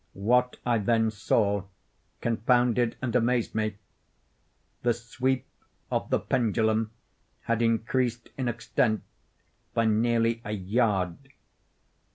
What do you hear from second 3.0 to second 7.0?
and amazed me. The sweep of the pendulum